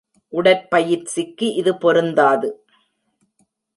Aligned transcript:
உடற்பயிற்சிக்கு 0.33 1.47
இது 1.53 1.73
பொருந்தாது. 1.75 2.49